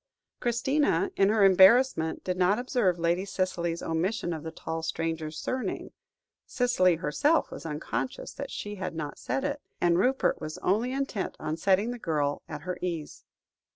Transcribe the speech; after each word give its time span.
Christina, 0.39 1.11
in 1.15 1.29
her 1.29 1.43
embarrassment, 1.45 2.23
did 2.23 2.35
not 2.35 2.57
observe 2.57 2.97
Lady 2.97 3.23
Cicely's 3.23 3.83
omission 3.83 4.33
of 4.33 4.41
the 4.41 4.49
tall 4.49 4.81
stranger's 4.81 5.37
surname; 5.37 5.91
Cicely 6.47 6.95
herself 6.95 7.51
was 7.51 7.67
unconscious 7.67 8.33
that 8.33 8.49
she 8.49 8.77
had 8.77 8.95
not 8.95 9.19
said 9.19 9.43
it, 9.43 9.61
and 9.79 9.99
Rupert 9.99 10.41
was 10.41 10.57
only 10.63 10.91
intent 10.91 11.35
on 11.39 11.55
setting 11.55 11.91
the 11.91 11.99
girl 11.99 12.41
at 12.49 12.61
her 12.61 12.79
ease. 12.81 13.25